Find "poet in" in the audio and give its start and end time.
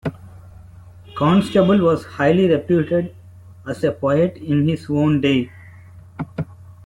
3.91-4.67